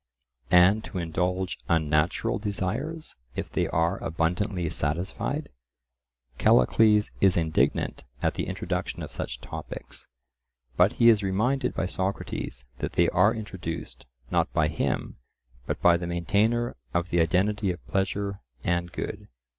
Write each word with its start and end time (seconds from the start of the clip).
And 0.49 0.83
to 0.85 0.97
indulge 0.97 1.59
unnatural 1.69 2.39
desires, 2.39 3.15
if 3.35 3.51
they 3.51 3.67
are 3.67 4.03
abundantly 4.03 4.67
satisfied? 4.71 5.49
Callicles 6.39 7.11
is 7.21 7.37
indignant 7.37 8.03
at 8.19 8.33
the 8.33 8.47
introduction 8.47 9.03
of 9.03 9.11
such 9.11 9.41
topics. 9.41 10.07
But 10.75 10.93
he 10.93 11.09
is 11.09 11.21
reminded 11.21 11.75
by 11.75 11.85
Socrates 11.85 12.65
that 12.79 12.93
they 12.93 13.09
are 13.09 13.35
introduced, 13.35 14.07
not 14.31 14.51
by 14.53 14.69
him, 14.69 15.17
but 15.67 15.79
by 15.83 15.97
the 15.97 16.07
maintainer 16.07 16.75
of 16.95 17.09
the 17.11 17.19
identity 17.21 17.69
of 17.69 17.85
pleasure 17.85 18.41
and 18.63 18.91
good. 18.91 19.27